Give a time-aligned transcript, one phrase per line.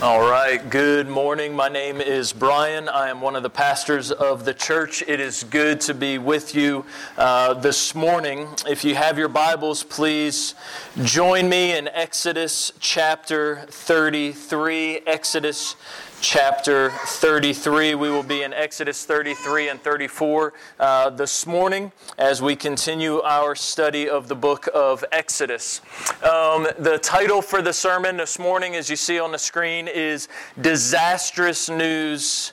[0.00, 1.56] All right, good morning.
[1.56, 2.88] My name is Brian.
[2.88, 5.02] I am one of the pastors of the church.
[5.08, 6.84] It is good to be with you
[7.16, 8.46] uh, this morning.
[8.64, 10.54] If you have your Bibles, please
[11.02, 15.00] join me in Exodus chapter 33.
[15.04, 15.74] Exodus
[16.20, 17.94] chapter 33.
[17.94, 23.54] We will be in Exodus 33 and 34 uh, this morning as we continue our
[23.54, 25.80] study of the book of Exodus.
[26.22, 30.28] Um, the title for the sermon this morning, as you see on the screen, is
[30.60, 32.52] Disastrous News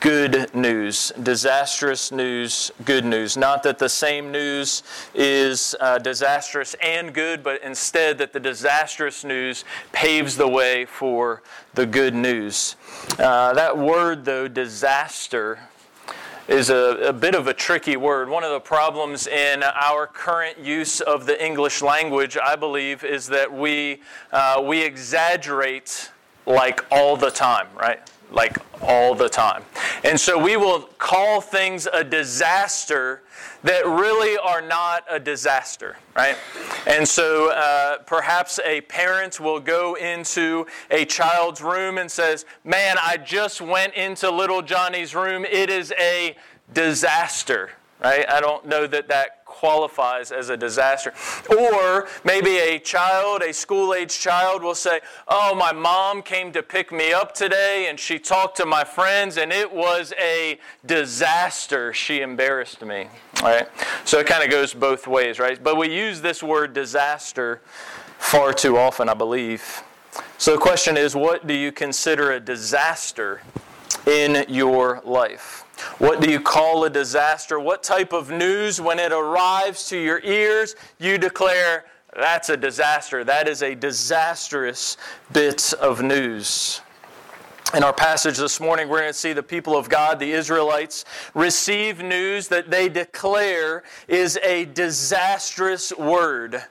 [0.00, 1.12] good news.
[1.22, 3.36] Disastrous news, good news.
[3.36, 4.82] Not that the same news
[5.14, 11.42] is uh, disastrous and good, but instead that the disastrous news paves the way for
[11.74, 12.76] the good news.
[13.18, 15.58] Uh, that word, though, disaster,
[16.48, 18.28] is a, a, bit of a tricky word.
[18.28, 23.28] One of the problems in our current use of the English language, I believe, is
[23.28, 24.00] that we,
[24.32, 26.10] uh, we exaggerate
[26.44, 28.00] like all the time, right?
[28.32, 29.62] Like all the time.
[30.04, 33.22] And so we will call things a disaster
[33.62, 36.36] that really are not a disaster, right?
[36.86, 42.96] And so uh, perhaps a parent will go into a child's room and says, "Man,
[43.00, 45.44] I just went into little Johnny's room.
[45.44, 46.36] It is a
[46.72, 47.70] disaster."
[48.02, 48.28] Right?
[48.28, 51.12] I don't know that that qualifies as a disaster.
[51.48, 56.62] Or maybe a child, a school age child, will say, Oh, my mom came to
[56.62, 61.92] pick me up today and she talked to my friends and it was a disaster.
[61.92, 63.06] She embarrassed me.
[63.42, 63.68] All right?
[64.04, 65.62] So it kind of goes both ways, right?
[65.62, 67.60] But we use this word disaster
[68.18, 69.82] far too often, I believe.
[70.38, 73.42] So the question is what do you consider a disaster
[74.06, 75.61] in your life?
[75.98, 77.58] What do you call a disaster?
[77.58, 83.24] What type of news, when it arrives to your ears, you declare, that's a disaster.
[83.24, 84.96] That is a disastrous
[85.32, 86.80] bit of news.
[87.74, 91.06] In our passage this morning, we're going to see the people of God, the Israelites,
[91.32, 96.62] receive news that they declare is a disastrous word.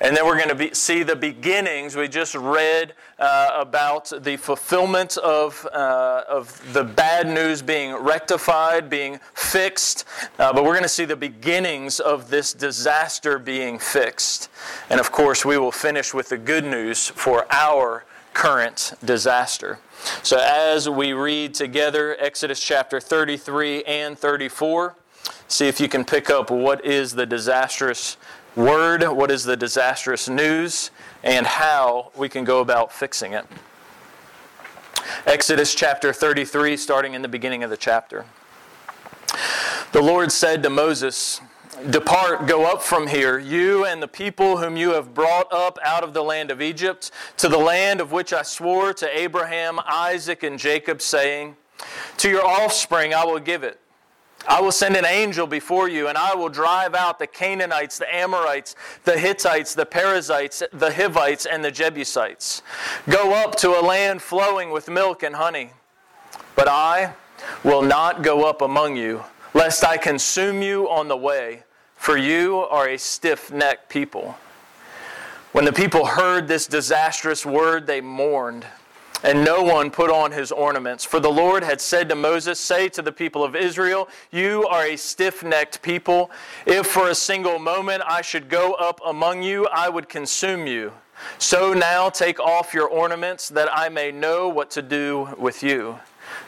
[0.00, 1.96] And then we're going to be, see the beginnings.
[1.96, 8.88] We just read uh, about the fulfillment of, uh, of the bad news being rectified,
[8.88, 10.04] being fixed.
[10.38, 14.48] Uh, but we're going to see the beginnings of this disaster being fixed.
[14.88, 18.04] And of course, we will finish with the good news for our
[18.34, 19.80] current disaster.
[20.22, 24.94] So, as we read together Exodus chapter 33 and 34,
[25.48, 28.16] see if you can pick up what is the disastrous
[28.56, 30.90] word, what is the disastrous news,
[31.22, 33.46] and how we can go about fixing it.
[35.26, 38.24] Exodus chapter 33, starting in the beginning of the chapter.
[39.92, 41.40] The Lord said to Moses,
[41.90, 46.04] Depart, go up from here, you and the people whom you have brought up out
[46.04, 50.42] of the land of Egypt, to the land of which I swore to Abraham, Isaac,
[50.44, 51.56] and Jacob, saying,
[52.18, 53.80] To your offspring I will give it.
[54.46, 58.14] I will send an angel before you, and I will drive out the Canaanites, the
[58.14, 62.62] Amorites, the Hittites, the Perizzites, the Hivites, and the Jebusites.
[63.08, 65.70] Go up to a land flowing with milk and honey.
[66.56, 67.14] But I
[67.64, 69.24] will not go up among you
[69.54, 71.62] lest I consume you on the way,
[71.94, 74.36] for you are a stiff necked people.
[75.52, 78.66] When the people heard this disastrous word, they mourned,
[79.22, 81.04] and no one put on his ornaments.
[81.04, 84.84] For the Lord had said to Moses, Say to the people of Israel, You are
[84.84, 86.32] a stiff necked people.
[86.66, 90.92] If for a single moment I should go up among you, I would consume you.
[91.38, 96.00] So now take off your ornaments, that I may know what to do with you.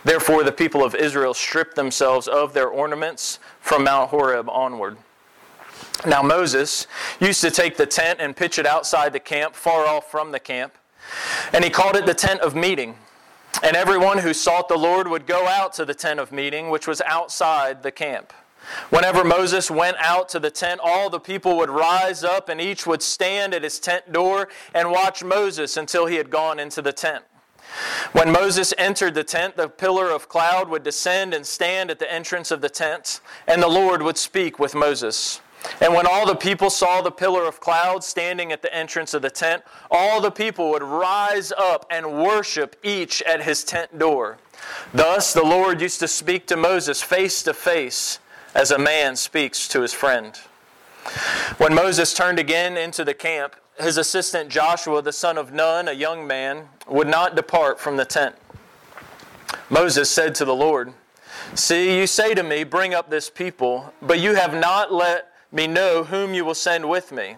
[0.06, 4.98] Therefore, the people of Israel stripped themselves of their ornaments from Mount Horeb onward.
[6.06, 6.86] Now, Moses
[7.18, 10.38] used to take the tent and pitch it outside the camp, far off from the
[10.38, 10.74] camp,
[11.52, 12.94] and he called it the tent of meeting.
[13.64, 16.86] And everyone who sought the Lord would go out to the tent of meeting, which
[16.86, 18.32] was outside the camp.
[18.90, 22.86] Whenever Moses went out to the tent, all the people would rise up, and each
[22.86, 26.92] would stand at his tent door and watch Moses until he had gone into the
[26.92, 27.24] tent.
[28.12, 32.10] When Moses entered the tent, the pillar of cloud would descend and stand at the
[32.12, 35.40] entrance of the tent, and the Lord would speak with Moses.
[35.80, 39.22] And when all the people saw the pillar of cloud standing at the entrance of
[39.22, 44.38] the tent, all the people would rise up and worship each at his tent door.
[44.92, 48.18] Thus the Lord used to speak to Moses face to face
[48.54, 50.36] as a man speaks to his friend.
[51.58, 55.92] When Moses turned again into the camp, his assistant Joshua, the son of Nun, a
[55.92, 58.34] young man, would not depart from the tent.
[59.70, 60.92] Moses said to the Lord,
[61.54, 65.66] See, you say to me, Bring up this people, but you have not let me
[65.66, 67.36] know whom you will send with me.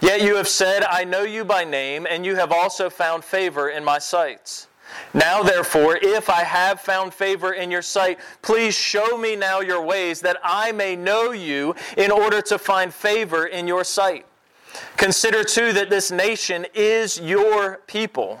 [0.00, 3.70] Yet you have said, I know you by name, and you have also found favor
[3.70, 4.66] in my sight.
[5.14, 9.84] Now, therefore, if I have found favor in your sight, please show me now your
[9.84, 14.26] ways, that I may know you in order to find favor in your sight.
[14.96, 18.40] Consider too that this nation is your people.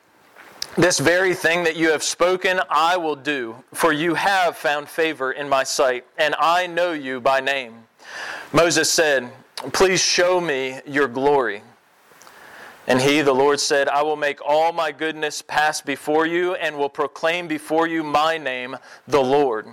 [0.77, 5.31] this very thing that you have spoken, I will do, for you have found favor
[5.31, 7.75] in my sight, and I know you by name.
[8.53, 9.31] Moses said,
[9.73, 11.61] Please show me your glory.
[12.87, 16.77] And he, the Lord, said, I will make all my goodness pass before you, and
[16.77, 18.77] will proclaim before you my name,
[19.07, 19.67] the Lord.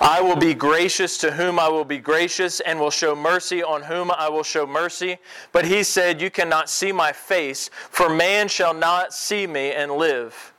[0.00, 3.82] I will be gracious to whom I will be gracious, and will show mercy on
[3.82, 5.18] whom I will show mercy.
[5.52, 9.92] But he said, You cannot see my face, for man shall not see me and
[9.92, 10.52] live.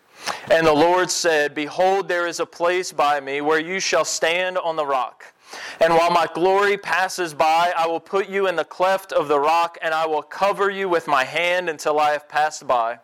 [0.50, 4.58] And the Lord said, Behold, there is a place by me where you shall stand
[4.58, 5.34] on the rock.
[5.80, 9.40] And while my glory passes by, I will put you in the cleft of the
[9.40, 13.00] rock, and I will cover you with my hand until I have passed by.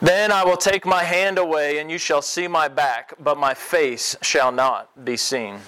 [0.00, 3.54] Then I will take my hand away, and you shall see my back, but my
[3.54, 5.60] face shall not be seen.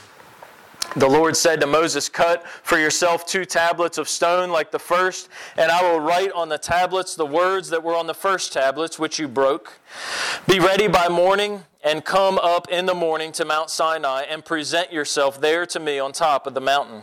[0.94, 5.30] The Lord said to Moses, Cut for yourself two tablets of stone like the first,
[5.56, 8.98] and I will write on the tablets the words that were on the first tablets,
[8.98, 9.80] which you broke.
[10.46, 14.92] Be ready by morning, and come up in the morning to Mount Sinai, and present
[14.92, 17.02] yourself there to me on top of the mountain.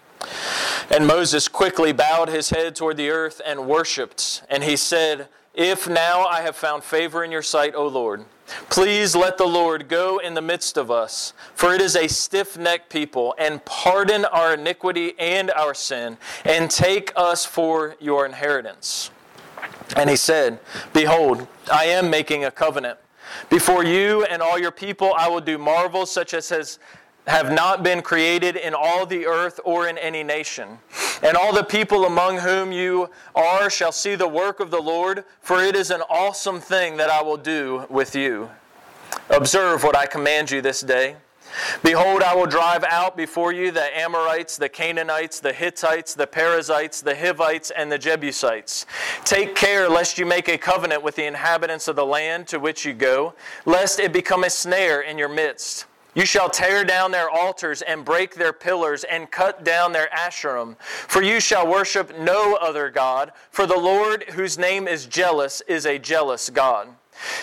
[0.89, 4.43] And Moses quickly bowed his head toward the earth and worshiped.
[4.49, 8.25] And he said, If now I have found favor in your sight, O Lord,
[8.69, 12.57] please let the Lord go in the midst of us, for it is a stiff
[12.57, 19.11] necked people, and pardon our iniquity and our sin, and take us for your inheritance.
[19.95, 20.59] And he said,
[20.93, 22.97] Behold, I am making a covenant.
[23.49, 26.79] Before you and all your people, I will do marvels such as has
[27.27, 30.79] have not been created in all the earth or in any nation.
[31.23, 35.23] And all the people among whom you are shall see the work of the Lord,
[35.41, 38.49] for it is an awesome thing that I will do with you.
[39.29, 41.15] Observe what I command you this day.
[41.83, 47.01] Behold, I will drive out before you the Amorites, the Canaanites, the Hittites, the Perizzites,
[47.01, 48.85] the Hivites, and the Jebusites.
[49.25, 52.85] Take care lest you make a covenant with the inhabitants of the land to which
[52.85, 53.33] you go,
[53.65, 55.85] lest it become a snare in your midst.
[56.13, 60.77] You shall tear down their altars and break their pillars and cut down their asherim.
[60.79, 65.85] For you shall worship no other God, for the Lord, whose name is jealous, is
[65.85, 66.89] a jealous God.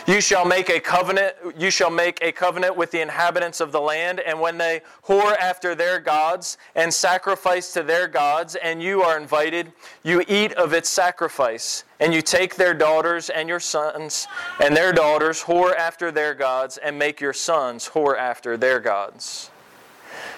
[0.07, 3.81] You shall make a covenant you shall make a covenant with the inhabitants of the
[3.81, 9.03] land and when they whore after their gods and sacrifice to their gods and you
[9.03, 14.27] are invited you eat of its sacrifice and you take their daughters and your sons
[14.61, 19.51] and their daughters whore after their gods and make your sons whore after their gods.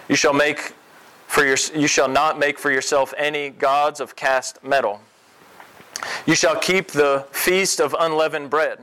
[0.09, 0.75] You shall make
[1.27, 5.01] for your, you shall not make for yourself any gods of cast metal.
[6.27, 8.81] You shall keep the feast of unleavened bread.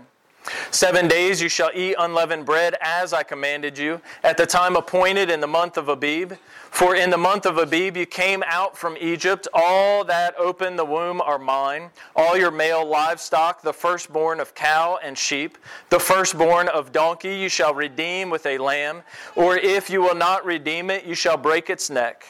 [0.72, 5.30] Seven days you shall eat unleavened bread as I commanded you, at the time appointed
[5.30, 6.34] in the month of Abib.
[6.70, 9.48] For in the month of Abib you came out from Egypt.
[9.54, 11.90] All that open the womb are mine.
[12.16, 15.58] All your male livestock, the firstborn of cow and sheep,
[15.90, 19.04] the firstborn of donkey, you shall redeem with a lamb.
[19.36, 22.26] Or if you will not redeem it, you shall break its neck.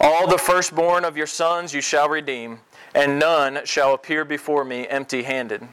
[0.00, 2.60] All the firstborn of your sons you shall redeem,
[2.94, 5.66] and none shall appear before me empty handed.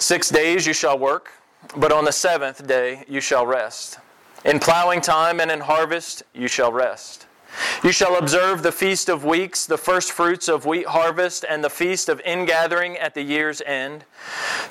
[0.00, 1.30] Six days you shall work,
[1.76, 3.98] but on the seventh day you shall rest.
[4.46, 7.26] In plowing time and in harvest you shall rest.
[7.84, 11.68] You shall observe the feast of weeks, the first fruits of wheat harvest, and the
[11.68, 14.06] feast of ingathering at the year's end.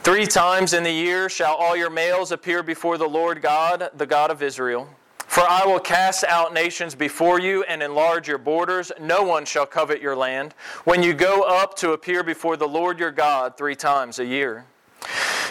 [0.02, 4.08] Three times in the year shall all your males appear before the Lord God, the
[4.08, 4.90] God of Israel.
[5.28, 8.92] For I will cast out nations before you and enlarge your borders.
[9.00, 10.56] No one shall covet your land.
[10.86, 14.66] When you go up to appear before the Lord your God three times a year.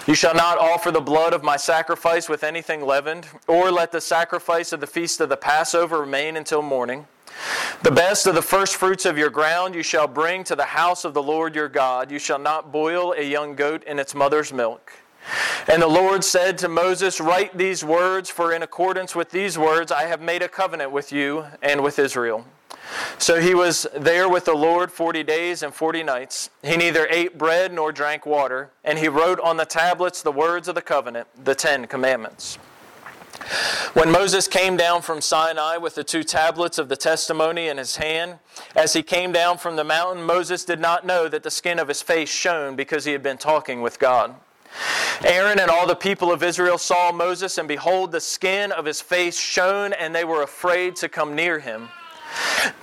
[0.08, 4.00] You shall not offer the blood of my sacrifice with anything leavened, or let the
[4.00, 7.06] sacrifice of the feast of the Passover remain until morning.
[7.82, 11.04] The best of the first fruits of your ground you shall bring to the house
[11.04, 12.10] of the Lord your God.
[12.10, 14.94] You shall not boil a young goat in its mother's milk.
[15.70, 19.92] And the Lord said to Moses, Write these words, for in accordance with these words
[19.92, 22.46] I have made a covenant with you and with Israel.
[23.18, 26.50] So he was there with the Lord forty days and forty nights.
[26.62, 30.68] He neither ate bread nor drank water, and he wrote on the tablets the words
[30.68, 32.58] of the covenant, the Ten Commandments.
[33.94, 37.96] When Moses came down from Sinai with the two tablets of the testimony in his
[37.96, 38.38] hand,
[38.74, 41.88] as he came down from the mountain, Moses did not know that the skin of
[41.88, 44.34] his face shone because he had been talking with God.
[45.24, 49.00] Aaron and all the people of Israel saw Moses, and behold, the skin of his
[49.00, 51.88] face shone, and they were afraid to come near him.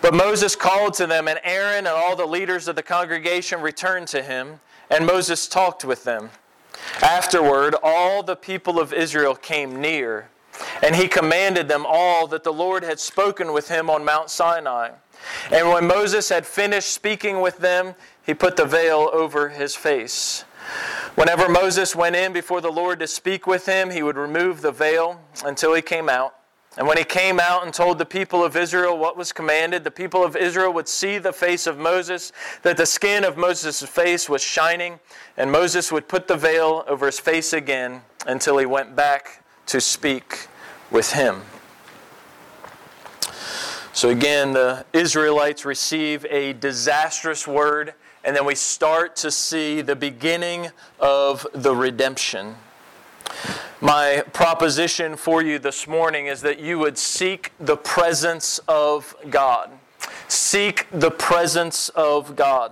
[0.01, 4.07] But Moses called to them, and Aaron and all the leaders of the congregation returned
[4.09, 4.59] to him,
[4.89, 6.29] and Moses talked with them.
[7.01, 10.29] Afterward, all the people of Israel came near,
[10.81, 14.91] and he commanded them all that the Lord had spoken with him on Mount Sinai.
[15.51, 20.43] And when Moses had finished speaking with them, he put the veil over his face.
[21.15, 24.71] Whenever Moses went in before the Lord to speak with him, he would remove the
[24.71, 26.35] veil until he came out.
[26.77, 29.91] And when he came out and told the people of Israel what was commanded, the
[29.91, 34.27] people of Israel would see the face of Moses, that the skin of Moses' face
[34.27, 34.99] was shining,
[35.37, 39.79] and Moses would put the veil over his face again until he went back to
[39.79, 40.47] speak
[40.91, 41.41] with him.
[43.93, 47.93] So again, the Israelites receive a disastrous word
[48.25, 52.55] and then we start to see the beginning of the redemption.
[53.81, 59.69] My proposition for you this morning is that you would seek the presence of God.
[60.29, 62.71] Seek the presence of God.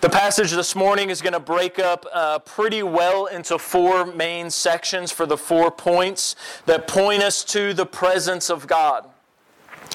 [0.00, 4.48] The passage this morning is going to break up uh, pretty well into four main
[4.48, 9.06] sections for the four points that point us to the presence of God.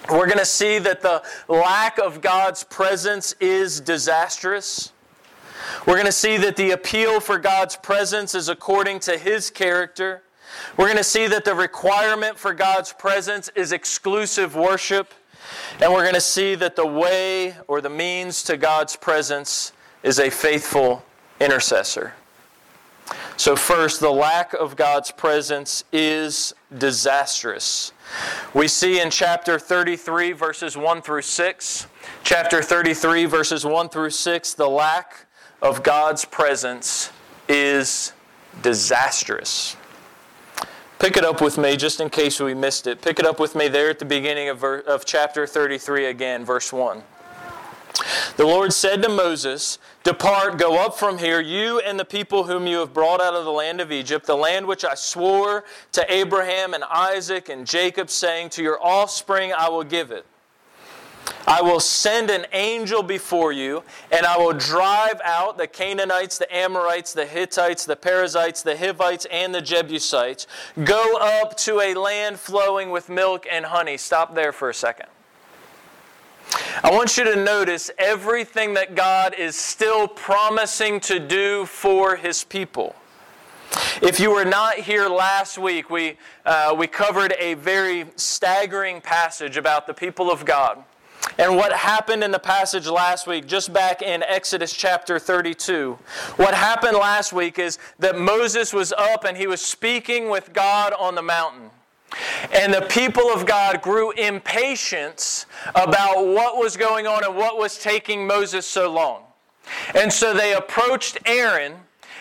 [0.07, 4.91] We're going to see that the lack of God's presence is disastrous.
[5.87, 10.21] We're going to see that the appeal for God's presence is according to His character.
[10.77, 15.13] We're going to see that the requirement for God's presence is exclusive worship.
[15.81, 20.19] And we're going to see that the way or the means to God's presence is
[20.19, 21.03] a faithful
[21.39, 22.13] intercessor.
[23.35, 27.91] So, first, the lack of God's presence is disastrous.
[28.53, 31.87] We see in chapter 33, verses 1 through 6,
[32.23, 35.25] chapter 33, verses 1 through 6, the lack
[35.61, 37.11] of God's presence
[37.49, 38.13] is
[38.61, 39.75] disastrous.
[41.03, 43.01] Pick it up with me just in case we missed it.
[43.01, 46.45] Pick it up with me there at the beginning of, ver- of chapter 33 again,
[46.45, 47.03] verse 1.
[48.37, 52.67] The Lord said to Moses, Depart, go up from here, you and the people whom
[52.67, 56.09] you have brought out of the land of Egypt, the land which I swore to
[56.09, 60.25] Abraham and Isaac and Jacob, saying, To your offspring I will give it.
[61.47, 66.53] I will send an angel before you, and I will drive out the Canaanites, the
[66.55, 70.47] Amorites, the Hittites, the Perizzites, the Hivites, and the Jebusites.
[70.83, 73.97] Go up to a land flowing with milk and honey.
[73.97, 75.07] Stop there for a second.
[76.83, 82.43] I want you to notice everything that God is still promising to do for His
[82.43, 82.95] people.
[84.01, 89.57] If you were not here last week, we, uh, we covered a very staggering passage
[89.57, 90.83] about the people of God.
[91.37, 95.97] And what happened in the passage last week, just back in Exodus chapter 32,
[96.35, 100.93] what happened last week is that Moses was up and he was speaking with God
[100.93, 101.71] on the mountain.
[102.53, 107.79] And the people of God grew impatient about what was going on and what was
[107.79, 109.23] taking Moses so long.
[109.95, 111.75] And so they approached Aaron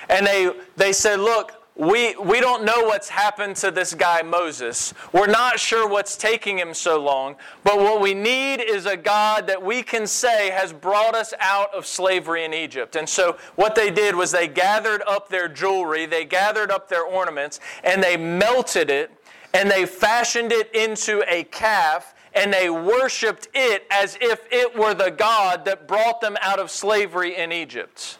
[0.08, 4.92] and they, they said, Look, we, we don't know what's happened to this guy Moses.
[5.12, 9.46] We're not sure what's taking him so long, but what we need is a God
[9.46, 12.94] that we can say has brought us out of slavery in Egypt.
[12.94, 17.04] And so what they did was they gathered up their jewelry, they gathered up their
[17.04, 19.10] ornaments, and they melted it,
[19.54, 24.92] and they fashioned it into a calf, and they worshiped it as if it were
[24.92, 28.18] the God that brought them out of slavery in Egypt,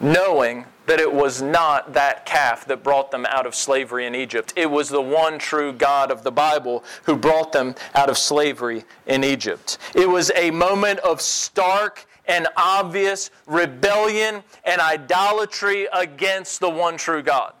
[0.00, 4.52] knowing that it was not that calf that brought them out of slavery in Egypt.
[4.56, 8.84] It was the one true God of the Bible who brought them out of slavery
[9.06, 9.78] in Egypt.
[9.94, 17.22] It was a moment of stark and obvious rebellion and idolatry against the one true
[17.22, 17.52] God.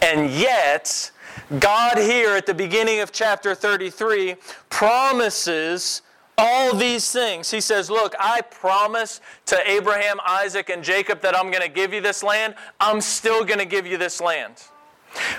[0.00, 1.10] And yet,
[1.58, 4.36] God here at the beginning of chapter 33
[4.70, 6.02] promises
[6.38, 7.50] all these things.
[7.50, 11.92] He says, Look, I promise to Abraham, Isaac, and Jacob that I'm going to give
[11.92, 12.54] you this land.
[12.80, 14.64] I'm still going to give you this land.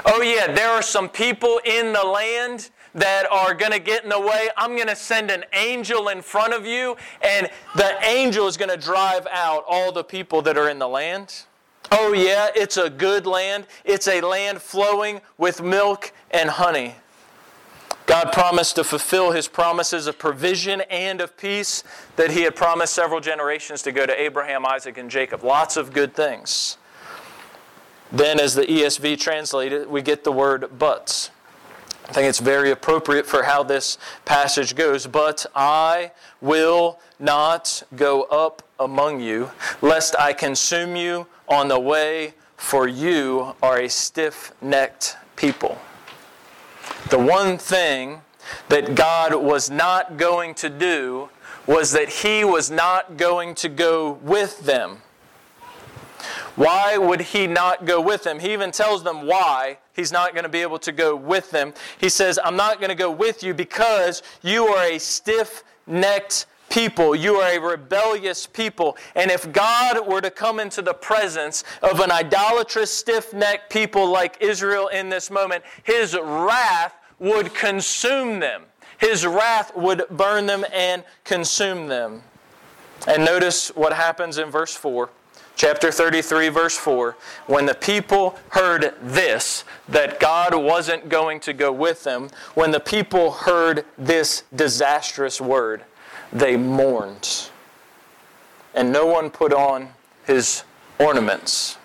[0.05, 4.09] Oh, yeah, there are some people in the land that are going to get in
[4.09, 4.49] the way.
[4.55, 8.69] I'm going to send an angel in front of you, and the angel is going
[8.69, 11.45] to drive out all the people that are in the land.
[11.91, 13.65] Oh, yeah, it's a good land.
[13.83, 16.95] It's a land flowing with milk and honey.
[18.05, 21.83] God promised to fulfill his promises of provision and of peace
[22.15, 25.43] that he had promised several generations to go to Abraham, Isaac, and Jacob.
[25.43, 26.77] Lots of good things.
[28.11, 31.31] Then, as the ESV translated, we get the word but.
[32.07, 35.07] I think it's very appropriate for how this passage goes.
[35.07, 42.33] But I will not go up among you, lest I consume you on the way,
[42.57, 45.79] for you are a stiff necked people.
[47.09, 48.21] The one thing
[48.69, 51.29] that God was not going to do
[51.65, 54.97] was that He was not going to go with them.
[56.55, 58.39] Why would He not go with them?
[58.39, 61.73] He even tells them why He's not going to be able to go with them.
[61.99, 66.47] He says, I'm not going to go with you because you are a stiff necked
[66.73, 67.15] people.
[67.15, 68.97] You are a rebellious people.
[69.15, 74.09] And if God were to come into the presence of an idolatrous, stiff necked people
[74.09, 78.63] like Israel in this moment, his wrath would consume them.
[78.97, 82.23] His wrath would burn them and consume them.
[83.07, 85.09] And notice what happens in verse 4.
[85.55, 87.15] Chapter 33, verse 4.
[87.45, 92.79] When the people heard this, that God wasn't going to go with them, when the
[92.79, 95.83] people heard this disastrous word,
[96.33, 97.49] they mourned.
[98.73, 99.89] And no one put on
[100.25, 100.63] his
[100.99, 101.77] ornaments.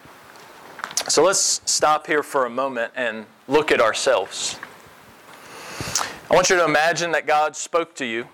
[1.08, 4.58] So let's stop here for a moment and look at ourselves.
[6.30, 8.26] I want you to imagine that God spoke to you,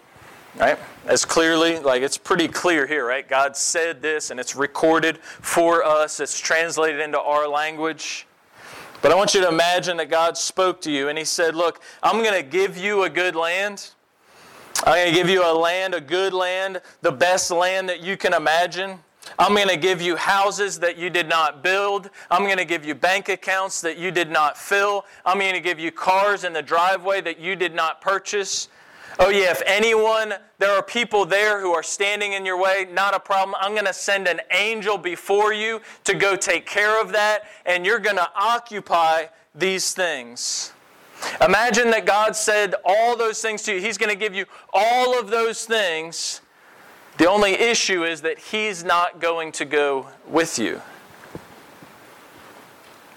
[0.56, 0.78] right?
[1.06, 3.28] As clearly, like it's pretty clear here, right?
[3.28, 8.26] God said this and it's recorded for us, it's translated into our language.
[9.02, 11.80] But I want you to imagine that God spoke to you and He said, Look,
[12.02, 13.90] I'm going to give you a good land.
[14.86, 18.18] I'm going to give you a land, a good land, the best land that you
[18.18, 18.98] can imagine.
[19.38, 22.10] I'm going to give you houses that you did not build.
[22.30, 25.06] I'm going to give you bank accounts that you did not fill.
[25.24, 28.68] I'm going to give you cars in the driveway that you did not purchase.
[29.18, 33.14] Oh, yeah, if anyone, there are people there who are standing in your way, not
[33.14, 33.56] a problem.
[33.58, 37.86] I'm going to send an angel before you to go take care of that, and
[37.86, 40.73] you're going to occupy these things.
[41.40, 43.80] Imagine that God said all those things to you.
[43.80, 46.40] He's going to give you all of those things
[47.16, 50.80] the only issue is that He's not going to go with you.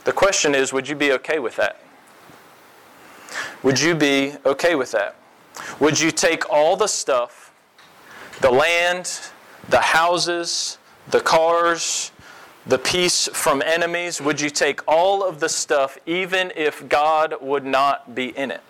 [0.03, 1.81] The question is would you be okay with that?
[3.63, 5.15] Would you be okay with that?
[5.79, 7.51] Would you take all the stuff,
[8.41, 9.19] the land,
[9.69, 10.77] the houses,
[11.09, 12.11] the cars,
[12.67, 14.21] the peace from enemies?
[14.21, 18.61] Would you take all of the stuff even if God would not be in it?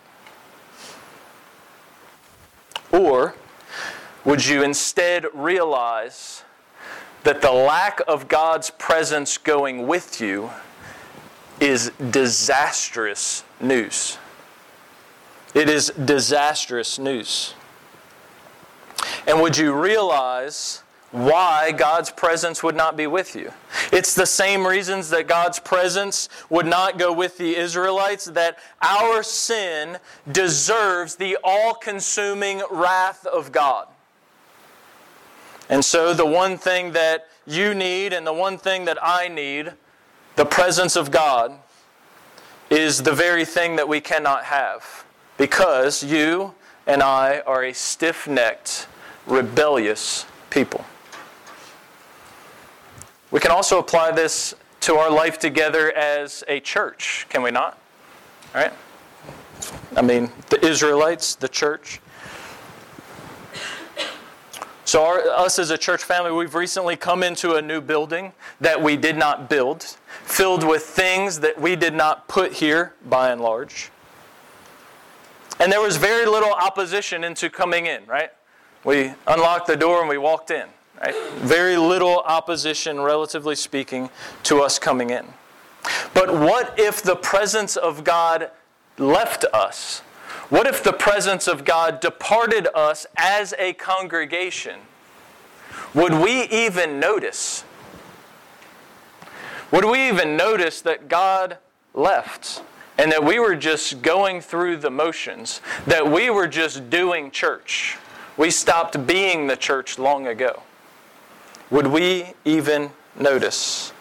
[2.92, 3.34] Or
[4.24, 6.44] would you instead realize
[7.24, 10.50] that the lack of God's presence going with you
[11.60, 14.18] is disastrous news?
[15.54, 17.54] It is disastrous news.
[19.26, 23.52] And would you realize why God's presence would not be with you.
[23.92, 29.22] It's the same reasons that God's presence would not go with the Israelites, that our
[29.22, 29.98] sin
[30.30, 33.88] deserves the all consuming wrath of God.
[35.70, 39.72] And so, the one thing that you need and the one thing that I need,
[40.36, 41.52] the presence of God,
[42.70, 45.04] is the very thing that we cannot have.
[45.38, 46.54] Because you
[46.86, 48.86] and I are a stiff necked,
[49.26, 50.84] rebellious people.
[53.30, 57.78] We can also apply this to our life together as a church, can we not?
[58.54, 58.72] All right?
[59.96, 62.00] I mean, the Israelites, the church.
[64.84, 68.82] So, our, us as a church family, we've recently come into a new building that
[68.82, 69.82] we did not build,
[70.24, 73.90] filled with things that we did not put here by and large.
[75.60, 78.30] And there was very little opposition into coming in, right?
[78.84, 80.68] We unlocked the door and we walked in.
[81.00, 81.14] Right?
[81.36, 84.10] Very little opposition, relatively speaking,
[84.44, 85.26] to us coming in.
[86.12, 88.50] But what if the presence of God
[88.98, 90.00] left us?
[90.48, 94.80] What if the presence of God departed us as a congregation?
[95.94, 97.64] Would we even notice?
[99.70, 101.58] Would we even notice that God
[101.94, 102.62] left
[102.96, 107.98] and that we were just going through the motions, that we were just doing church?
[108.36, 110.62] We stopped being the church long ago.
[111.70, 113.92] Would we even notice?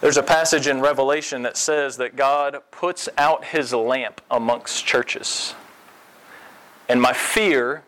[0.00, 5.54] There's a passage in Revelation that says that God puts out his lamp amongst churches.
[6.88, 7.82] And my fear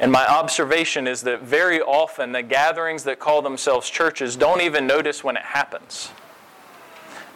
[0.00, 4.86] and my observation is that very often the gatherings that call themselves churches don't even
[4.86, 6.10] notice when it happens.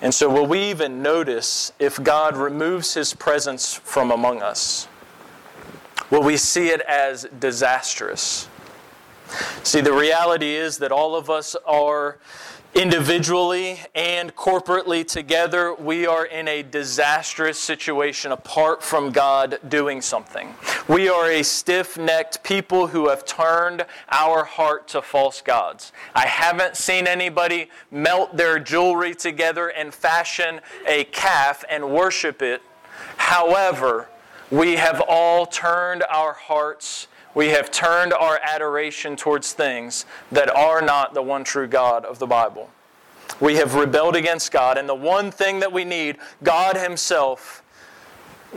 [0.01, 4.89] And so, will we even notice if God removes his presence from among us?
[6.11, 8.48] Will we see it as disastrous?
[9.63, 12.19] See, the reality is that all of us are
[12.75, 20.55] individually and corporately together, we are in a disastrous situation apart from God doing something.
[20.87, 25.93] We are a stiff necked people who have turned our heart to false gods.
[26.15, 32.63] I haven't seen anybody melt their jewelry together and fashion a calf and worship it.
[33.17, 34.09] However,
[34.51, 37.09] we have all turned our hearts
[37.39, 42.19] we have turned our adoration towards things that are not the one true God of
[42.19, 42.69] the Bible.
[43.39, 47.63] We have rebelled against God, and the one thing that we need, God Himself,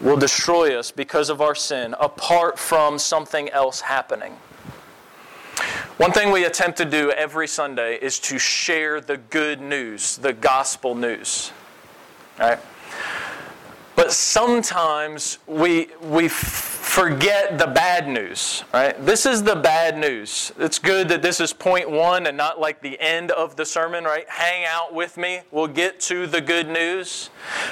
[0.02, 4.32] will destroy us because of our sin apart from something else happening.
[5.98, 10.34] One thing we attempt to do every Sunday is to share the good news, the
[10.34, 11.52] gospel news.
[12.40, 12.58] Right?
[13.96, 16.28] But sometimes we, we
[16.92, 19.06] forget the bad news, right?
[19.06, 20.52] This is the bad news.
[20.60, 24.04] It's good that this is point one and not like the end of the sermon,
[24.04, 24.28] right?
[24.28, 25.40] Hang out with me.
[25.52, 27.30] We'll get to the good news.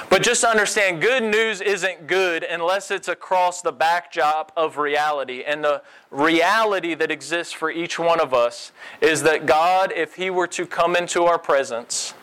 [0.08, 5.42] But just understand good news isn't good unless it's across the backdrop of reality.
[5.46, 10.30] And the reality that exists for each one of us is that God, if He
[10.30, 12.14] were to come into our presence,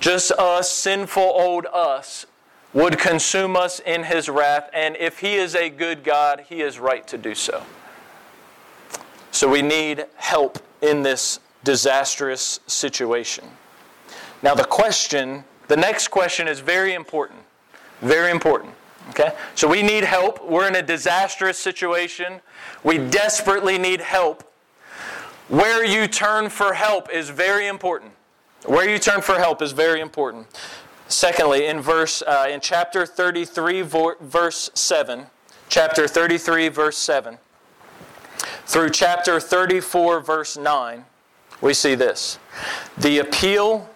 [0.00, 2.24] just us, sinful old us,
[2.72, 6.78] would consume us in his wrath, and if he is a good God, he is
[6.78, 7.62] right to do so.
[9.30, 13.44] So we need help in this disastrous situation.
[14.42, 17.40] Now, the question, the next question is very important.
[18.00, 18.74] Very important.
[19.10, 19.32] Okay?
[19.54, 20.44] So we need help.
[20.44, 22.40] We're in a disastrous situation.
[22.82, 24.44] We desperately need help.
[25.48, 28.12] Where you turn for help is very important.
[28.64, 30.46] Where you turn for help is very important.
[31.12, 35.26] Secondly, in verse uh, in chapter 33 verse 7,
[35.68, 37.36] chapter 33 verse 7
[38.64, 41.04] through chapter 34 verse 9,
[41.60, 42.38] we see this.
[42.96, 43.90] The appeal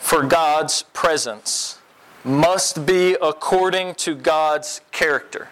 [0.00, 1.78] for God's presence
[2.24, 5.50] must be according to God's character.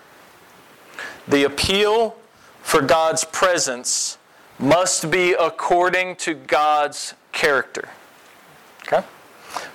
[1.29, 2.17] The appeal
[2.63, 4.19] for God's presence
[4.59, 7.89] must be according to God's character.
[8.83, 9.07] Okay?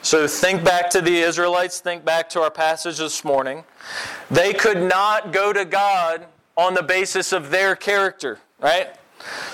[0.02, 3.64] So think back to the Israelites, think back to our passage this morning.
[4.30, 8.96] They could not go to God on the basis of their character, right?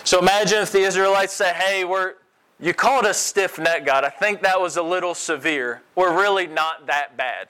[0.03, 2.15] So imagine if the Israelites say, hey, we're,
[2.60, 4.03] you called us stiff neck, God.
[4.03, 5.82] I think that was a little severe.
[5.95, 7.49] We're really not that bad,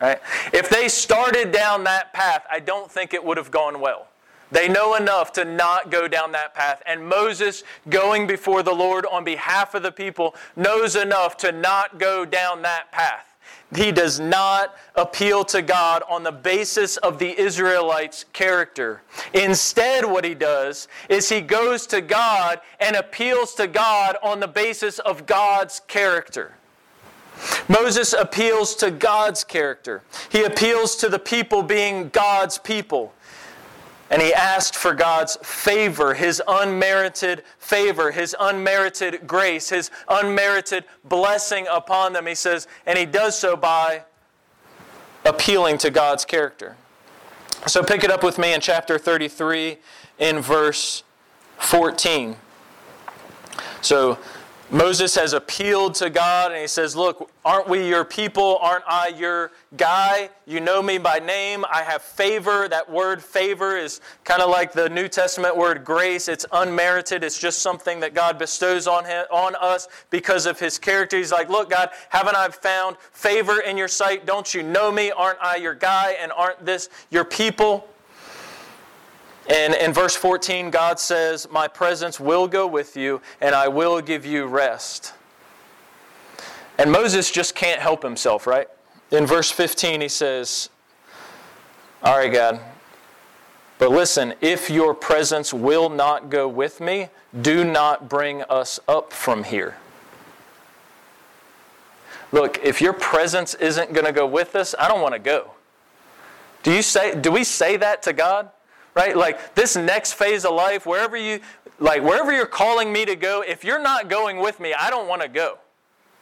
[0.00, 0.20] right?
[0.52, 4.08] If they started down that path, I don't think it would have gone well.
[4.50, 6.82] They know enough to not go down that path.
[6.86, 11.98] And Moses, going before the Lord on behalf of the people, knows enough to not
[11.98, 13.26] go down that path.
[13.74, 19.02] He does not appeal to God on the basis of the Israelites' character.
[19.32, 24.48] Instead, what he does is he goes to God and appeals to God on the
[24.48, 26.54] basis of God's character.
[27.68, 30.02] Moses appeals to God's character.
[30.30, 33.14] He appeals to the people being God's people.
[34.10, 41.68] And he asked for God's favor, his unmerited favor, his unmerited grace, his unmerited blessing
[41.70, 42.26] upon them.
[42.26, 44.02] He says, and he does so by
[45.24, 46.76] appealing to God's character.
[47.66, 49.78] So pick it up with me in chapter 33
[50.18, 51.04] in verse
[51.58, 52.36] 14.
[53.80, 54.18] So
[54.72, 58.56] Moses has appealed to God and he says, Look, aren't we your people?
[58.60, 60.30] Aren't I your guy?
[60.46, 61.64] You know me by name.
[61.72, 62.68] I have favor.
[62.68, 66.28] That word favor is kind of like the New Testament word grace.
[66.28, 67.24] It's unmerited.
[67.24, 71.16] It's just something that God bestows on, him, on us because of his character.
[71.16, 74.24] He's like, Look, God, haven't I found favor in your sight?
[74.24, 75.10] Don't you know me?
[75.10, 76.16] Aren't I your guy?
[76.20, 77.89] And aren't this your people?
[79.50, 84.00] And in verse 14, God says, My presence will go with you, and I will
[84.00, 85.12] give you rest.
[86.78, 88.68] And Moses just can't help himself, right?
[89.10, 90.70] In verse 15, he says,
[92.04, 92.60] All right, God,
[93.80, 97.08] but listen, if your presence will not go with me,
[97.42, 99.76] do not bring us up from here.
[102.30, 105.52] Look, if your presence isn't going to go with us, I don't want to go.
[106.62, 108.50] Do you say do we say that to God?
[108.94, 109.16] Right?
[109.16, 111.40] Like this next phase of life, wherever you
[111.78, 115.08] like wherever you're calling me to go, if you're not going with me, I don't
[115.08, 115.58] want to go.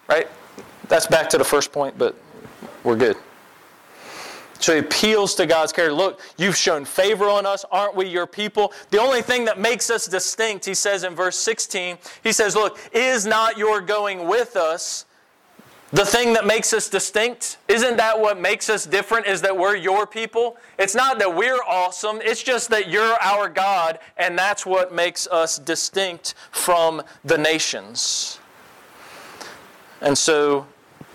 [0.08, 0.28] Right?
[0.88, 2.14] That's back to the first point, but
[2.84, 3.16] we're good.
[4.60, 5.94] So he appeals to God's character.
[5.94, 7.64] Look, you've shown favor on us.
[7.70, 8.72] Aren't we your people?
[8.90, 12.78] The only thing that makes us distinct, he says in verse 16, he says, Look,
[12.92, 15.04] is not your going with us
[15.90, 17.58] the thing that makes us distinct?
[17.68, 19.26] Isn't that what makes us different?
[19.26, 20.56] Is that we're your people?
[20.78, 25.26] It's not that we're awesome, it's just that you're our God, and that's what makes
[25.28, 28.38] us distinct from the nations.
[30.00, 30.66] And so,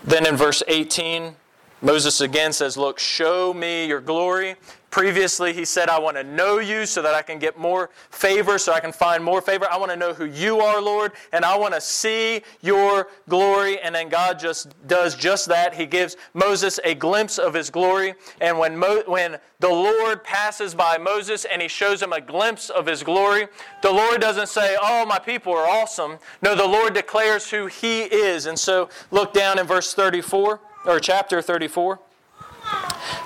[0.02, 1.34] then in verse 18,
[1.80, 4.56] Moses again says, Look, show me your glory.
[4.94, 8.58] Previously, he said, I want to know you so that I can get more favor,
[8.58, 9.66] so I can find more favor.
[9.68, 13.80] I want to know who you are, Lord, and I want to see your glory.
[13.80, 15.74] And then God just does just that.
[15.74, 18.14] He gives Moses a glimpse of his glory.
[18.40, 22.70] And when, Mo- when the Lord passes by Moses and he shows him a glimpse
[22.70, 23.48] of his glory,
[23.82, 26.18] the Lord doesn't say, Oh, my people are awesome.
[26.40, 28.46] No, the Lord declares who he is.
[28.46, 31.98] And so look down in verse 34, or chapter 34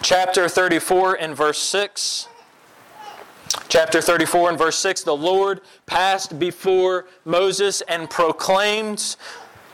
[0.02, 2.28] chapter 34 and verse 6.
[3.68, 9.16] Chapter 34 and verse 6 The Lord passed before Moses and proclaimed,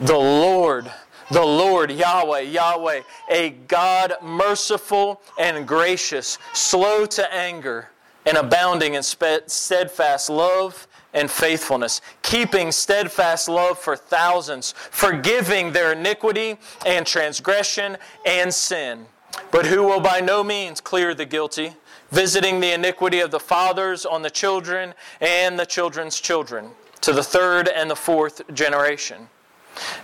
[0.01, 0.91] The Lord,
[1.31, 7.91] the Lord, Yahweh, Yahweh, a God merciful and gracious, slow to anger,
[8.27, 16.57] and abounding in steadfast love and faithfulness, keeping steadfast love for thousands, forgiving their iniquity
[16.85, 19.07] and transgression and sin
[19.51, 21.75] but who will by no means clear the guilty,
[22.11, 26.71] visiting the iniquity of the fathers on the children and the children's children,
[27.01, 29.29] to the third and the fourth generation.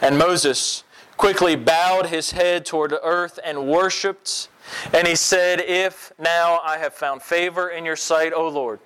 [0.01, 0.85] And Moses
[1.17, 4.49] quickly bowed his head toward the earth and worshiped.
[4.93, 8.81] And he said, If now I have found favor in your sight, O Lord,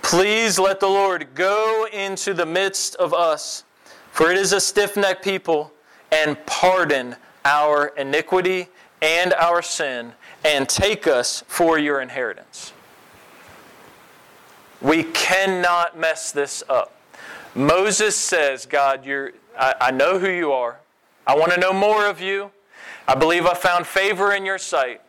[0.00, 3.64] please let the Lord go into the midst of us,
[4.12, 5.72] for it is a stiff necked people,
[6.10, 8.68] and pardon our iniquity
[9.00, 10.12] and our sin
[10.44, 12.72] and take us for your inheritance.
[14.80, 16.94] We cannot mess this up.
[17.54, 20.78] Moses says, God, you're, I, I know who you are.
[21.26, 22.50] I want to know more of you.
[23.06, 25.00] I believe I found favor in your sight.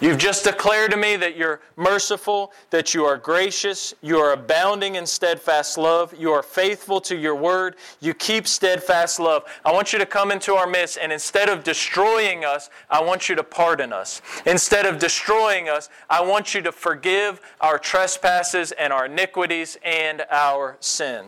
[0.00, 4.96] You've just declared to me that you're merciful, that you are gracious, you are abounding
[4.96, 9.44] in steadfast love, you are faithful to your word, you keep steadfast love.
[9.64, 13.28] I want you to come into our midst, and instead of destroying us, I want
[13.28, 14.22] you to pardon us.
[14.44, 20.24] Instead of destroying us, I want you to forgive our trespasses and our iniquities and
[20.30, 21.26] our sin.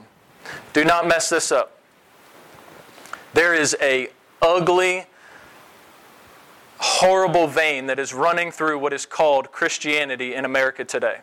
[0.73, 1.79] Do not mess this up.
[3.35, 4.09] There is a
[4.43, 5.07] ugly,
[6.85, 11.21] horrible vein that is running through what is called Christianity in America today.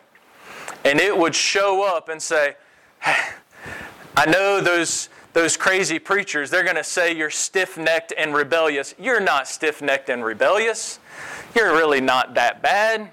[0.84, 2.56] And it would show up and say,
[4.16, 8.96] I know those, those crazy preachers, they're going to say you're stiff necked and rebellious.
[8.98, 10.98] You're not stiff necked and rebellious.
[11.54, 13.12] You're really not that bad.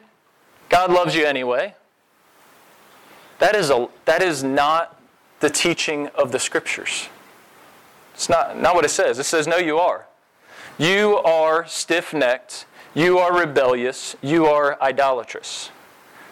[0.70, 1.76] God loves you anyway.
[3.38, 5.00] That is, a, that is not
[5.40, 7.10] the teaching of the scriptures.
[8.16, 9.20] It's not, not what it says.
[9.20, 10.09] It says, No, you are.
[10.80, 12.66] You are stiff necked.
[12.96, 14.16] You are rebellious.
[14.22, 15.70] You are idolatrous.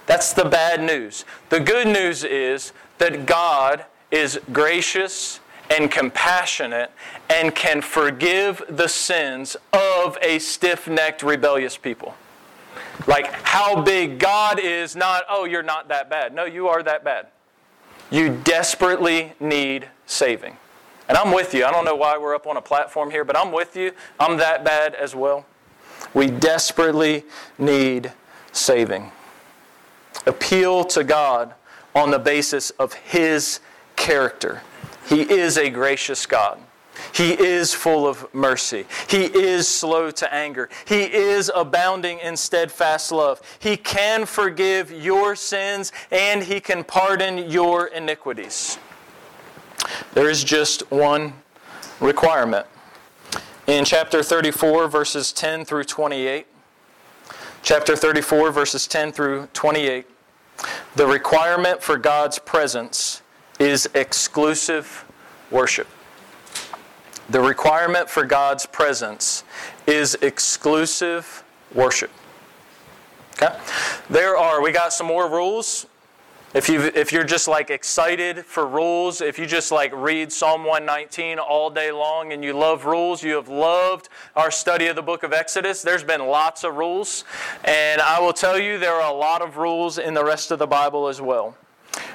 [0.05, 1.25] That's the bad news.
[1.49, 6.91] The good news is that God is gracious and compassionate
[7.29, 12.15] and can forgive the sins of a stiff necked, rebellious people.
[13.05, 16.33] Like how big God is, not, oh, you're not that bad.
[16.33, 17.27] No, you are that bad.
[18.09, 20.55] You desperately need saving.
[21.07, 21.65] And I'm with you.
[21.65, 23.91] I don't know why we're up on a platform here, but I'm with you.
[24.19, 25.45] I'm that bad as well.
[26.13, 27.23] We desperately
[27.57, 28.11] need
[28.51, 29.11] saving.
[30.25, 31.53] Appeal to God
[31.95, 33.59] on the basis of His
[33.95, 34.61] character.
[35.07, 36.59] He is a gracious God.
[37.13, 38.85] He is full of mercy.
[39.07, 40.69] He is slow to anger.
[40.85, 43.41] He is abounding in steadfast love.
[43.59, 48.79] He can forgive your sins and He can pardon your iniquities.
[50.13, 51.33] There is just one
[51.99, 52.65] requirement.
[53.67, 56.47] In chapter 34, verses 10 through 28,
[57.63, 60.05] chapter 34, verses 10 through 28,
[60.95, 63.21] The requirement for God's presence
[63.59, 65.05] is exclusive
[65.51, 65.87] worship.
[67.29, 69.43] The requirement for God's presence
[69.85, 72.11] is exclusive worship.
[73.33, 73.55] Okay?
[74.09, 75.87] There are, we got some more rules.
[76.53, 80.63] If, you if you're just like excited for rules, if you just like read Psalm
[80.63, 85.01] 119 all day long and you love rules, you have loved our study of the
[85.01, 85.81] book of Exodus.
[85.81, 87.25] There's been lots of rules.
[87.65, 90.57] And I will tell you, there are a lot of rules in the rest of
[90.57, 91.57] the Bible as well.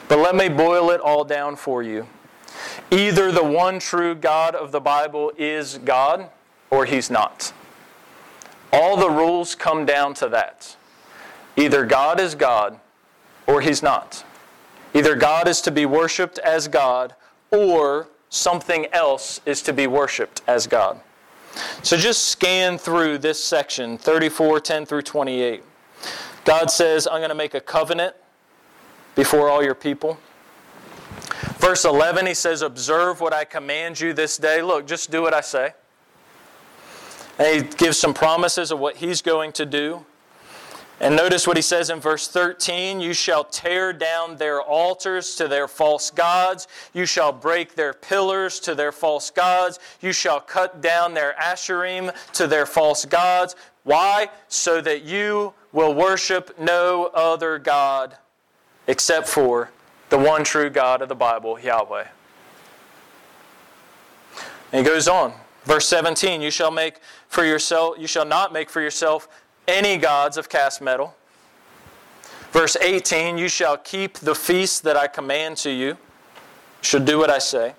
[0.09, 2.07] But let me boil it all down for you.
[2.91, 6.31] Either the one true God of the Bible is God
[6.71, 7.53] or he's not.
[8.73, 10.75] All the rules come down to that.
[11.55, 12.81] Either God is God
[13.47, 14.25] or he's not.
[14.95, 17.15] Either God is to be worshiped as God
[17.51, 21.01] or something else is to be worshiped as God.
[21.83, 25.63] So just scan through this section, 34, 10 through 28.
[26.45, 28.17] God says, I'm going to make a covenant
[29.15, 30.19] before all your people.
[31.59, 34.63] Verse 11, he says, Observe what I command you this day.
[34.63, 35.75] Look, just do what I say.
[37.39, 40.05] And he gives some promises of what he's going to do.
[41.03, 45.49] And notice what he says in verse 13 You shall tear down their altars to
[45.49, 46.69] their false gods.
[46.95, 49.81] You shall break their pillars to their false gods.
[50.01, 53.57] You shall cut down their asherim to their false gods.
[53.83, 54.29] Why?
[54.47, 58.17] So that you will worship no other God
[58.87, 59.73] except for
[60.09, 62.07] the one true God of the Bible, Yahweh.
[64.71, 65.35] And he goes on.
[65.65, 69.29] Verse 17, you shall make for yourself, you shall not make for yourself
[69.73, 71.15] any gods of cast metal.
[72.53, 75.97] Verse 18, you shall keep the feast that I command to you.
[76.83, 77.75] Should do what I say.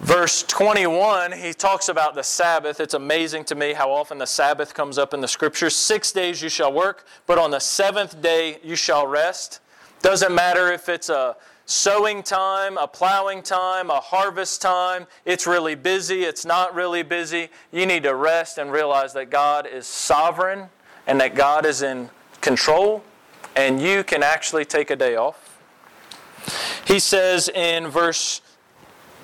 [0.00, 2.80] Verse 21, he talks about the Sabbath.
[2.80, 5.76] It's amazing to me how often the Sabbath comes up in the scriptures.
[5.76, 9.60] Six days you shall work, but on the seventh day you shall rest.
[10.02, 11.36] Doesn't matter if it's a
[11.70, 15.06] sowing time, a plowing time, a harvest time.
[15.24, 17.48] It's really busy, it's not really busy.
[17.70, 20.68] You need to rest and realize that God is sovereign
[21.06, 23.04] and that God is in control,
[23.54, 25.60] and you can actually take a day off.
[26.86, 28.40] He says in verse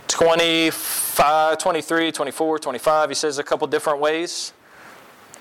[0.06, 4.52] 25, 23, 24, 25, he says a couple different ways.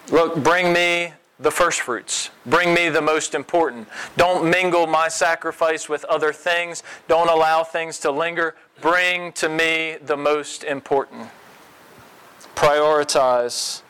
[0.09, 2.29] Look, bring me the first fruits.
[2.45, 3.87] Bring me the most important.
[4.15, 6.83] Don't mingle my sacrifice with other things.
[7.07, 8.55] Don't allow things to linger.
[8.81, 11.29] Bring to me the most important.
[12.55, 13.81] Prioritize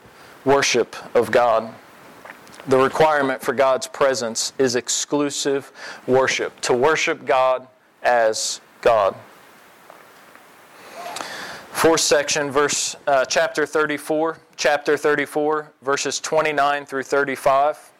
[0.43, 1.73] worship of God.
[2.67, 5.71] The requirement for God's presence is exclusive
[6.08, 7.67] worship, to worship God
[8.01, 9.15] as God.
[11.71, 17.91] Fourth section, verse uh, chapter 34, chapter 34, verses 29 through 35.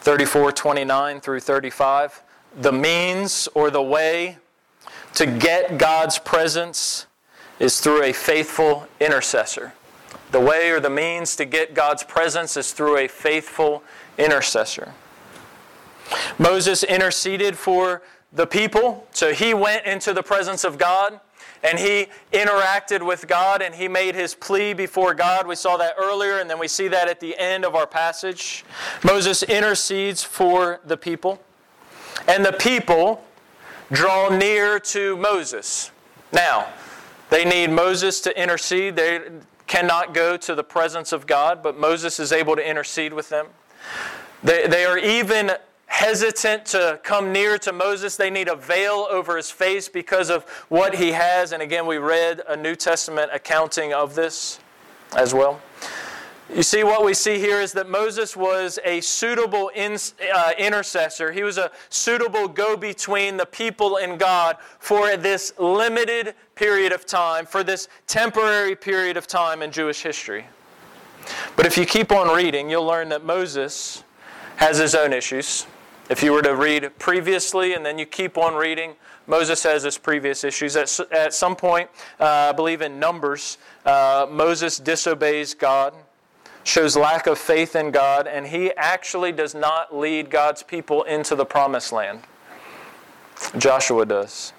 [0.00, 2.22] 34, 29 through 35.
[2.60, 4.38] The means or the way
[5.14, 7.06] to get God's presence
[7.58, 9.72] is through a faithful intercessor.
[10.32, 13.82] The way or the means to get God's presence is through a faithful
[14.18, 14.94] intercessor.
[16.38, 18.02] Moses interceded for
[18.32, 21.20] the people, so he went into the presence of God
[21.62, 25.46] and he interacted with God and he made his plea before God.
[25.46, 28.64] We saw that earlier, and then we see that at the end of our passage.
[29.04, 31.40] Moses intercedes for the people,
[32.26, 33.22] and the people
[33.92, 35.90] draw near to Moses.
[36.32, 36.66] Now,
[37.30, 38.96] they need Moses to intercede.
[38.96, 39.20] They
[39.66, 43.46] cannot go to the presence of God, but Moses is able to intercede with them.
[44.42, 45.52] They, they are even
[45.92, 48.16] hesitant to come near to Moses.
[48.16, 51.52] They need a veil over his face because of what he has.
[51.52, 54.58] And again, we read a New Testament accounting of this
[55.14, 55.60] as well.
[56.52, 59.98] You see, what we see here is that Moses was a suitable in,
[60.34, 61.30] uh, intercessor.
[61.30, 67.04] He was a suitable go between the people and God for this limited period of
[67.04, 70.46] time, for this temporary period of time in Jewish history.
[71.54, 74.04] But if you keep on reading, you'll learn that Moses
[74.56, 75.66] has his own issues.
[76.10, 78.94] If you were to read previously and then you keep on reading,
[79.26, 80.76] Moses has his previous issues.
[80.76, 81.88] At, at some point,
[82.18, 85.94] uh, I believe in Numbers, uh, Moses disobeys God,
[86.64, 91.36] shows lack of faith in God, and he actually does not lead God's people into
[91.36, 92.20] the promised land.
[93.58, 94.52] Joshua does.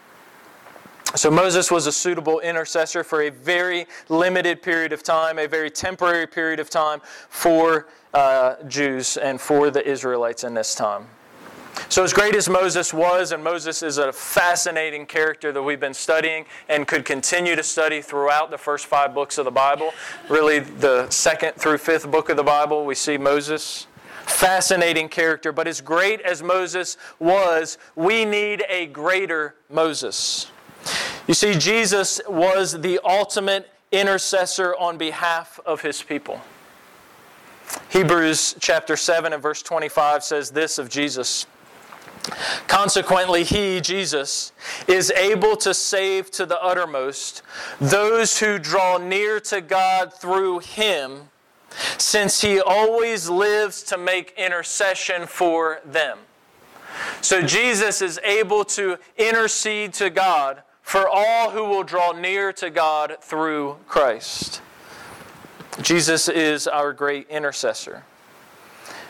[1.16, 5.70] So Moses was a suitable intercessor for a very limited period of time, a very
[5.70, 11.06] temporary period of time for uh, Jews and for the Israelites in this time.
[11.90, 15.94] So, as great as Moses was, and Moses is a fascinating character that we've been
[15.94, 19.92] studying and could continue to study throughout the first five books of the Bible,
[20.30, 23.88] really the second through fifth book of the Bible, we see Moses.
[24.26, 30.50] Fascinating character, but as great as Moses was, we need a greater Moses.
[31.28, 36.42] You see, Jesus was the ultimate intercessor on behalf of his people.
[37.90, 41.46] Hebrews chapter 7 and verse 25 says this of Jesus.
[42.68, 44.54] Consequently, he, Jesus,
[44.88, 47.42] is able to save to the uttermost
[47.82, 51.30] those who draw near to God through him,
[51.98, 56.20] since he always lives to make intercession for them.
[57.22, 62.70] So, Jesus is able to intercede to God for all who will draw near to
[62.70, 64.62] God through Christ.
[65.82, 68.04] Jesus is our great intercessor.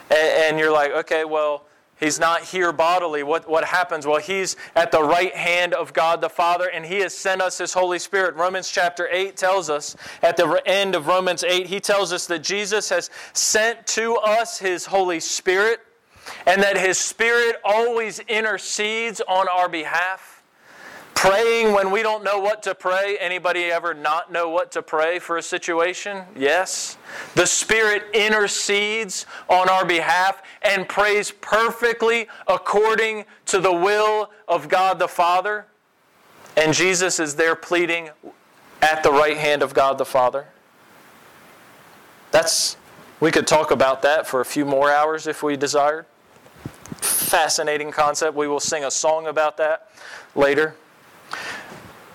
[0.09, 1.65] And, you're like, okay, well,
[1.99, 3.23] He's not here bodily.
[3.23, 4.05] What, what happens?
[4.05, 7.57] Well, He's at the right hand of God the Father, and He has sent us
[7.59, 8.35] His Holy Spirit.
[8.35, 12.43] Romans chapter 8 tells us, at the end of Romans 8, He tells us that
[12.43, 15.81] Jesus has sent to us His Holy Spirit,
[16.45, 20.32] and that His Spirit always intercedes on our behalf.
[21.15, 23.17] Praying when we don't know what to pray.
[23.19, 26.23] Anybody ever not know what to pray for a situation?
[26.35, 26.97] Yes.
[27.35, 34.99] The Spirit intercedes on our behalf and prays perfectly according to the will of God
[34.99, 35.65] the Father.
[36.57, 38.09] And Jesus is there pleading
[38.81, 40.47] at the right hand of God the Father.
[42.31, 42.75] That's
[43.19, 46.05] we could talk about that for a few more hours if we desired.
[46.95, 48.35] Fascinating concept.
[48.35, 49.89] We will sing a song about that
[50.35, 50.75] later.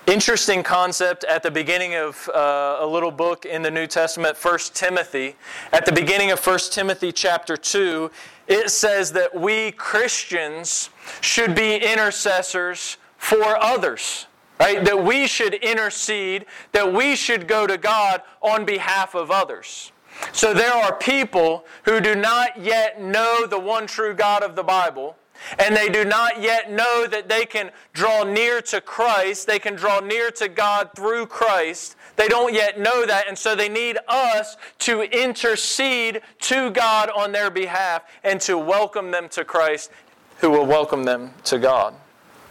[0.08, 4.58] Interesting concept at the beginning of uh, a little book in the New Testament, 1
[4.72, 5.36] Timothy.
[5.70, 8.10] At the beginning of 1 Timothy chapter 2,
[8.46, 10.88] it says that we Christians
[11.20, 14.24] should be intercessors for others.
[14.58, 14.82] Right?
[14.82, 19.92] That we should intercede, that we should go to God on behalf of others.
[20.32, 24.64] So there are people who do not yet know the one true God of the
[24.64, 25.16] Bible
[25.58, 29.74] and they do not yet know that they can draw near to Christ, they can
[29.74, 31.96] draw near to God through Christ.
[32.16, 37.32] They don't yet know that, and so they need us to intercede to God on
[37.32, 39.90] their behalf and to welcome them to Christ,
[40.38, 41.94] who will welcome them to God.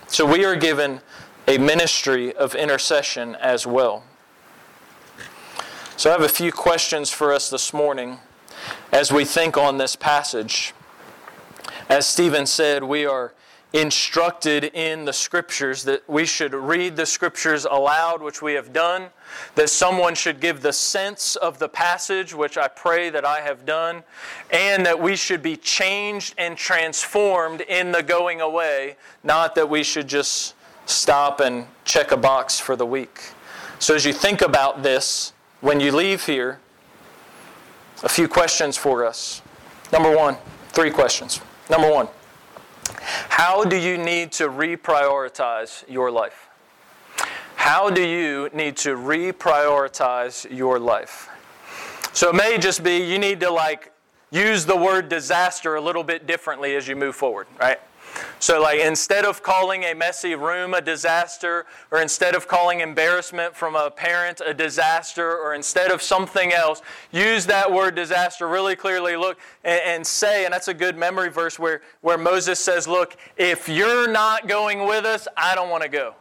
[0.07, 1.01] So we are given
[1.47, 4.03] a ministry of intercession as well.
[5.97, 8.19] So I have a few questions for us this morning
[8.91, 10.73] as we think on this passage.
[11.89, 13.33] As Stephen said, we are
[13.73, 19.07] instructed in the scriptures that we should read the scriptures aloud, which we have done,
[19.55, 23.65] that someone should give the sense of the passage, which I pray that I have
[23.65, 24.03] done,
[24.51, 29.83] and that we should be changed and transformed in the going away, not that we
[29.83, 33.31] should just stop and check a box for the week.
[33.79, 36.59] So as you think about this, when you leave here,
[38.03, 39.41] a few questions for us.
[39.91, 40.38] Number one,
[40.69, 41.41] three questions.
[41.70, 42.07] Number one,
[43.30, 46.47] how do you need to reprioritize your life?
[47.55, 51.30] How do you need to reprioritize your life?
[52.13, 53.91] So it may just be you need to like
[54.32, 57.80] use the word disaster a little bit differently as you move forward, right?
[58.39, 63.55] So, like, instead of calling a messy room a disaster, or instead of calling embarrassment
[63.55, 68.76] from a parent a disaster, or instead of something else, use that word disaster really
[68.76, 69.15] clearly.
[69.15, 73.18] Look and, and say, and that's a good memory verse where, where Moses says, Look,
[73.38, 76.15] if you're not going with us, I don't want to go.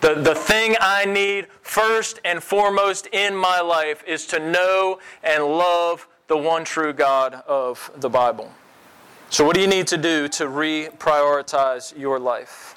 [0.00, 5.44] The, the thing I need first and foremost in my life is to know and
[5.44, 8.52] love the one true God of the Bible.
[9.34, 12.76] So, what do you need to do to reprioritize your life?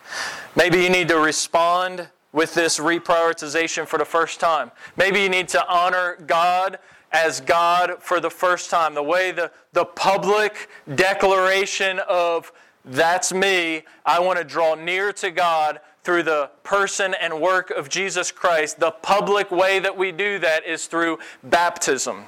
[0.55, 4.71] Maybe you need to respond with this reprioritization for the first time.
[4.95, 6.79] Maybe you need to honor God
[7.11, 8.95] as God for the first time.
[8.95, 12.51] The way the, the public declaration of,
[12.83, 17.87] that's me, I want to draw near to God through the person and work of
[17.87, 18.79] Jesus Christ.
[18.79, 22.25] The public way that we do that is through baptism.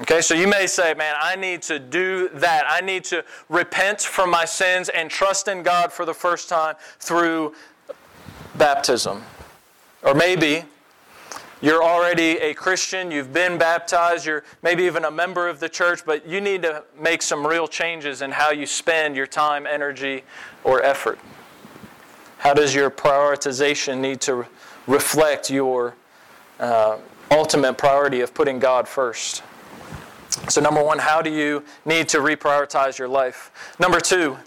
[0.00, 2.64] Okay, so you may say, man, I need to do that.
[2.68, 6.76] I need to repent from my sins and trust in God for the first time
[7.00, 7.54] through
[8.56, 9.24] baptism.
[10.04, 10.62] Or maybe
[11.60, 16.06] you're already a Christian, you've been baptized, you're maybe even a member of the church,
[16.06, 20.22] but you need to make some real changes in how you spend your time, energy,
[20.62, 21.18] or effort.
[22.38, 24.46] How does your prioritization need to
[24.86, 25.96] reflect your
[26.60, 26.98] uh,
[27.32, 29.42] ultimate priority of putting God first?
[30.48, 33.50] So, number one, how do you need to reprioritize your life?
[33.78, 34.38] Number two,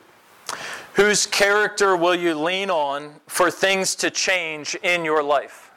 [0.93, 5.71] whose character will you lean on for things to change in your life?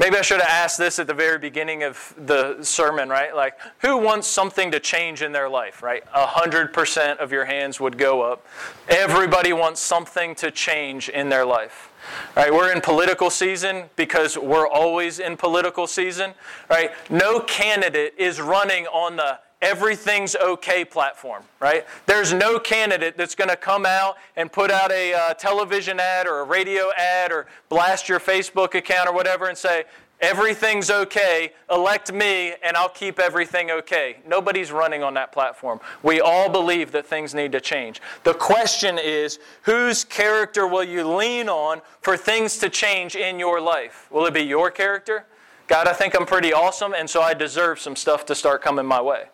[0.00, 3.34] Maybe I should have asked this at the very beginning of the sermon, right?
[3.34, 6.02] Like, who wants something to change in their life, right?
[6.14, 8.46] A hundred percent of your hands would go up.
[8.88, 11.90] Everybody wants something to change in their life.
[12.36, 16.34] Right, we're in political season because we're always in political season.
[16.70, 16.92] Right?
[17.10, 21.84] No candidate is running on the everything's okay platform, right?
[22.06, 26.26] There's no candidate that's going to come out and put out a uh, television ad
[26.26, 29.84] or a radio ad or blast your Facebook account or whatever and say,
[30.20, 34.16] everything's okay, elect me and I'll keep everything okay.
[34.26, 35.80] Nobody's running on that platform.
[36.02, 38.00] We all believe that things need to change.
[38.24, 43.60] The question is, whose character will you lean on for things to change in your
[43.60, 44.08] life?
[44.10, 45.26] Will it be your character?
[45.66, 48.86] God, I think I'm pretty awesome, and so I deserve some stuff to start coming
[48.86, 49.24] my way.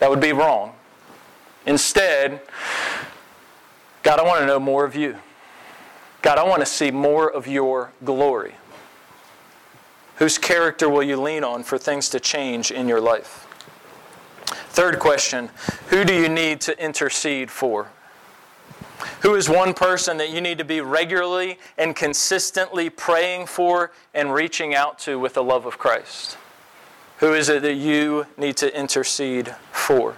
[0.00, 0.74] That would be wrong.
[1.66, 2.40] Instead,
[4.02, 5.16] God, I want to know more of you.
[6.22, 8.54] God, I want to see more of your glory.
[10.16, 13.46] Whose character will you lean on for things to change in your life?
[14.70, 15.50] Third question
[15.88, 17.88] Who do you need to intercede for?
[19.20, 24.32] Who is one person that you need to be regularly and consistently praying for and
[24.32, 26.36] reaching out to with the love of Christ?
[27.18, 30.16] Who is it that you need to intercede for?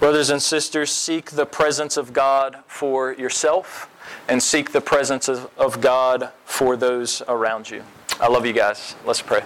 [0.00, 3.88] Brothers and sisters, seek the presence of God for yourself
[4.28, 7.84] and seek the presence of, God for those around you.
[8.20, 8.94] I love you guys.
[9.04, 9.42] Let's pray.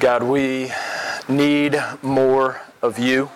[0.00, 0.72] God, we
[1.28, 3.28] need more of you.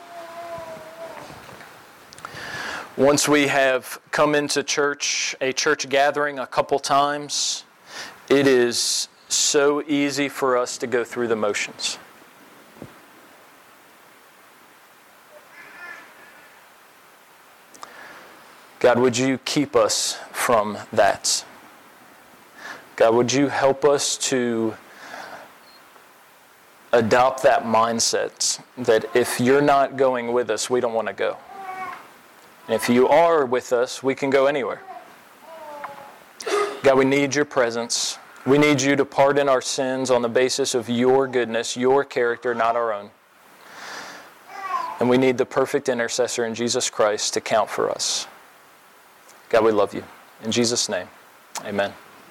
[2.97, 7.65] Once we have come into church, a church gathering, a couple times,
[8.31, 11.99] it is so easy for us to go through the motions.
[18.81, 21.45] God, would you keep us from that?
[22.99, 24.75] God, would you help us to
[26.93, 31.37] adopt that mindset that if you're not going with us, we don't want to go.
[32.67, 34.83] And if you are with us, we can go anywhere.
[36.83, 38.19] God, we need your presence.
[38.45, 42.53] We need you to pardon our sins on the basis of your goodness, your character,
[42.53, 43.11] not our own.
[44.99, 48.27] And we need the perfect intercessor in Jesus Christ to count for us.
[49.51, 50.03] God, we love you.
[50.43, 51.07] In Jesus' name,
[51.65, 51.93] amen.